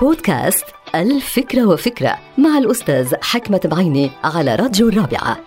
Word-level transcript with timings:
بودكاست 0.00 0.64
الفكرة 0.94 1.66
وفكرة 1.66 2.18
مع 2.38 2.58
الأستاذ 2.58 3.14
حكمة 3.22 3.60
بعيني 3.64 4.10
على 4.24 4.54
راديو 4.54 4.88
الرابعة. 4.88 5.38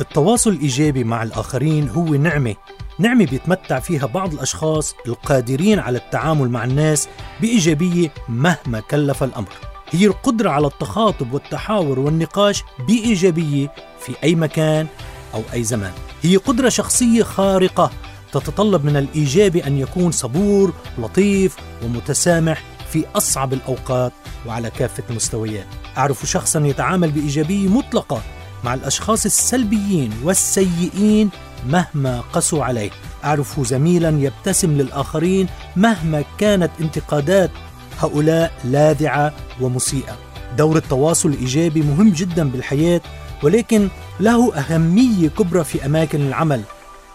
التواصل 0.00 0.50
الإيجابي 0.50 1.04
مع 1.04 1.22
الآخرين 1.22 1.88
هو 1.88 2.04
نعمة. 2.04 2.54
نعمة 2.98 3.26
بيتمتع 3.26 3.80
فيها 3.80 4.06
بعض 4.06 4.32
الأشخاص 4.32 4.94
القادرين 5.06 5.78
على 5.78 5.98
التعامل 5.98 6.50
مع 6.50 6.64
الناس 6.64 7.08
بإيجابية 7.40 8.12
مهما 8.28 8.80
كلف 8.80 9.22
الأمر. 9.22 9.48
هي 9.90 10.06
القدرة 10.06 10.50
على 10.50 10.66
التخاطب 10.66 11.32
والتحاور 11.32 11.98
والنقاش 11.98 12.62
بإيجابية 12.88 13.72
في 14.00 14.12
أي 14.24 14.34
مكان 14.34 14.86
أو 15.34 15.42
أي 15.52 15.64
زمان. 15.64 15.92
هي 16.22 16.36
قدرة 16.36 16.68
شخصية 16.68 17.22
خارقة 17.22 17.90
تتطلب 18.32 18.84
من 18.84 18.96
الإيجابي 18.96 19.66
أن 19.66 19.78
يكون 19.78 20.10
صبور 20.10 20.72
لطيف 20.98 21.56
ومتسامح 21.84 22.75
في 22.92 23.04
أصعب 23.16 23.52
الأوقات 23.52 24.12
وعلى 24.46 24.70
كافة 24.70 25.02
المستويات. 25.10 25.66
أعرف 25.98 26.26
شخصا 26.26 26.60
يتعامل 26.60 27.10
بإيجابية 27.10 27.68
مطلقة 27.68 28.20
مع 28.64 28.74
الأشخاص 28.74 29.24
السلبيين 29.24 30.12
والسيئين 30.24 31.30
مهما 31.68 32.20
قسوا 32.32 32.64
عليه. 32.64 32.90
أعرف 33.24 33.60
زميلا 33.60 34.08
يبتسم 34.08 34.72
للآخرين 34.72 35.46
مهما 35.76 36.24
كانت 36.38 36.70
انتقادات 36.80 37.50
هؤلاء 38.00 38.52
لاذعة 38.64 39.32
ومسيئة. 39.60 40.16
دور 40.58 40.76
التواصل 40.76 41.28
الإيجابي 41.28 41.82
مهم 41.82 42.10
جدا 42.10 42.50
بالحياة 42.50 43.00
ولكن 43.42 43.88
له 44.20 44.54
أهمية 44.54 45.28
كبرى 45.28 45.64
في 45.64 45.86
أماكن 45.86 46.20
العمل 46.20 46.62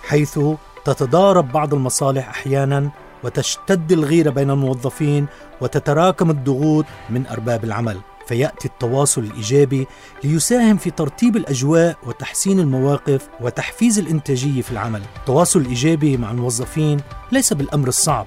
حيث 0.08 0.40
تتضارب 0.86 1.52
بعض 1.52 1.74
المصالح 1.74 2.30
أحيانا 2.30 2.92
وتشتد 3.24 3.92
الغيرة 3.92 4.30
بين 4.30 4.50
الموظفين 4.50 5.26
وتتراكم 5.62 6.30
الضغوط 6.30 6.86
من 7.10 7.28
أرباب 7.28 7.64
العمل 7.64 7.98
فيأتي 8.28 8.68
التواصل 8.68 9.22
الإيجابي 9.24 9.88
ليساهم 10.24 10.78
في 10.78 10.92
ترتيب 10.92 11.38
الأجواء 11.38 11.98
وتحسين 12.04 12.60
المواقف 12.60 13.28
وتحفيز 13.42 14.00
الإنتاجية 14.00 14.62
في 14.62 14.72
العمل. 14.72 15.02
التواصل 15.20 15.62
الايجابي 15.62 16.18
مع 16.18 16.32
الموظفين 16.32 17.00
ليس 17.32 17.54
بالأمر 17.54 17.88
الصعب، 17.88 18.26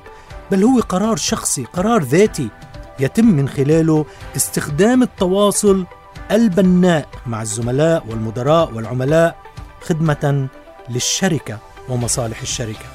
بل 0.50 0.64
هو 0.64 0.80
قرار 0.80 1.16
شخصي، 1.16 1.64
قرار 1.64 2.02
ذاتي 2.02 2.48
يتم 3.00 3.24
من 3.24 3.48
خلاله 3.48 4.06
استخدام 4.36 5.02
التواصل 5.02 5.86
البناء 6.30 7.08
مع 7.26 7.42
الزملاء 7.42 8.06
والمدراء 8.08 8.72
والعملاء 8.74 9.36
خدمة 9.80 10.48
للشركة 10.88 11.58
ومصالح 11.88 12.40
الشركة. 12.40 12.93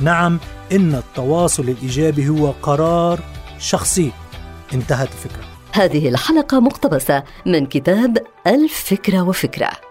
نعم 0.00 0.38
إن 0.72 0.94
التواصل 0.94 1.62
الإيجابي 1.62 2.28
هو 2.28 2.50
قرار 2.62 3.20
شخصي. 3.58 4.12
انتهت 4.74 5.08
الفكرة. 5.08 5.44
هذه 5.72 6.08
الحلقة 6.08 6.60
مقتبسة 6.60 7.24
من 7.46 7.66
كتاب 7.66 8.18
الفكرة 8.46 9.22
وفكرة. 9.22 9.89